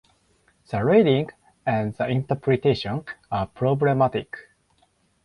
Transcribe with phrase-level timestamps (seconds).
[0.71, 1.29] The reading
[1.63, 4.35] and the interpretation are problematic.